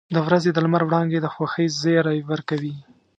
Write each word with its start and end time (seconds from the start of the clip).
•د 0.13 0.15
ورځې 0.27 0.49
د 0.53 0.57
لمر 0.65 0.83
وړانګې 0.85 1.19
د 1.21 1.27
خوښۍ 1.33 1.67
زیری 1.81 2.19
ورکوي. 2.31 2.75